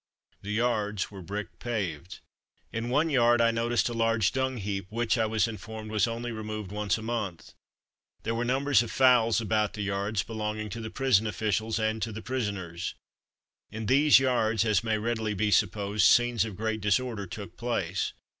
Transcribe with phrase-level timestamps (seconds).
[0.41, 2.21] The yards were brick paved.
[2.73, 6.31] In one yard I noticed a large dung heap, which, I was informed, was only
[6.31, 7.53] removed once a month.
[8.23, 12.11] There were numbers of fowls about the yard, belonging to the prison officials and to
[12.11, 12.95] the prisoners.
[13.69, 18.13] In these yards, as may readily be supposed, scenes of great disorder took place.